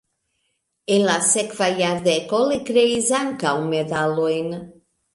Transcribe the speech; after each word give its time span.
En 0.95 1.03
la 1.09 1.17
sekva 1.33 1.69
jardeko 1.83 2.41
li 2.49 2.59
kreis 2.73 3.15
ankaŭ 3.23 3.57
medalojn. 3.71 4.55